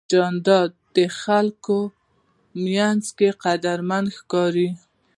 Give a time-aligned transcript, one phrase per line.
[0.11, 1.79] جانداد د خلکو
[2.65, 4.69] منځ کې قدرمن ښکاري.